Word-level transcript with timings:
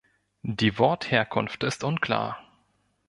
Die 0.41 0.79
Wortherkunft 0.79 1.63
ist 1.63 1.83
unklar. 1.83 2.39